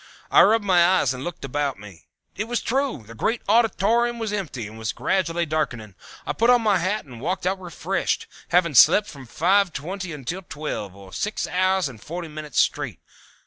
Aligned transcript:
I 0.31 0.41
rubbed 0.41 0.65
my 0.65 0.83
eyes 0.83 1.13
and 1.13 1.23
looked 1.23 1.45
about 1.45 1.77
me. 1.77 2.07
It 2.35 2.45
was 2.45 2.59
true, 2.63 3.03
the 3.05 3.13
great 3.13 3.43
auditorium 3.47 4.17
was 4.17 4.33
empty, 4.33 4.65
and 4.65 4.79
was 4.79 4.93
gradually 4.93 5.45
darkening. 5.45 5.93
I 6.25 6.33
put 6.33 6.49
on 6.49 6.63
my 6.63 6.79
hat 6.79 7.05
and 7.05 7.21
walked 7.21 7.45
out 7.45 7.61
refreshed, 7.61 8.25
having 8.47 8.73
slept 8.73 9.05
from 9.07 9.27
five 9.27 9.71
twenty 9.71 10.11
until 10.11 10.41
twelve, 10.41 10.95
or 10.95 11.13
six 11.13 11.45
hours 11.45 11.87
and 11.87 12.01
forty 12.01 12.29
minutes, 12.29 12.59
straight. 12.59 12.99